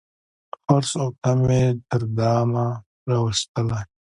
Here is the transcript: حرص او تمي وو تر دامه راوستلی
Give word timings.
حرص 0.65 0.91
او 1.01 1.09
تمي 1.21 1.63
وو 1.71 1.79
تر 1.89 2.01
دامه 2.17 2.67
راوستلی 3.09 3.81